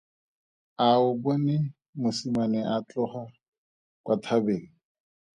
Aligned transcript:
A 0.85 0.87
o 1.07 1.07
bone 1.23 1.55
mosimane 2.01 2.59
a 2.73 2.75
tloga 2.87 3.23
kwa 4.03 4.15
thabeng? 4.23 4.67